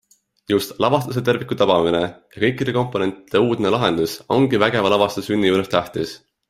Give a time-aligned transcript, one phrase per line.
[0.51, 6.21] Just lavastuse terviku tabamine ja kõikide komponentide uudne lahendus ongi vägeva lavastuse sünni juures tähtis.